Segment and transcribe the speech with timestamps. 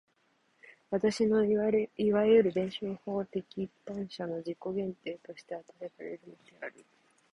[0.89, 6.83] 私のいわゆる弁証法的一般者の自己限定として与えられるのである。